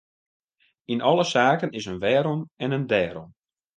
Yn 0.93 1.05
alle 1.09 1.25
saken 1.33 1.75
is 1.79 1.89
in 1.91 2.01
wêrom 2.03 2.41
en 2.63 2.75
in 2.77 2.85
dêrom. 2.91 3.29